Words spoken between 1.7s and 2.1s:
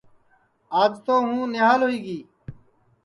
ہوئی